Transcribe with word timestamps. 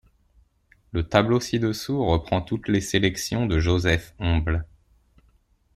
Le 0.93 1.07
tableau 1.07 1.39
ci-dessous 1.39 2.03
reprend 2.03 2.41
toutes 2.41 2.67
les 2.69 2.81
sélections 2.81 3.45
de 3.45 3.59
Joseph 3.59 4.15
Homble. 4.17 4.65